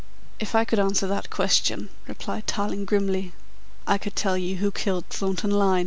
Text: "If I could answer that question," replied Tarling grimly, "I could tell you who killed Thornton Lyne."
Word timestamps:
"If 0.39 0.55
I 0.55 0.65
could 0.65 0.79
answer 0.79 1.05
that 1.05 1.29
question," 1.29 1.89
replied 2.07 2.47
Tarling 2.47 2.85
grimly, 2.85 3.33
"I 3.85 3.99
could 3.99 4.15
tell 4.15 4.35
you 4.35 4.55
who 4.55 4.71
killed 4.71 5.05
Thornton 5.11 5.51
Lyne." 5.51 5.79